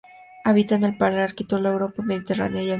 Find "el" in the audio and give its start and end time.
0.83-0.97, 2.59-2.63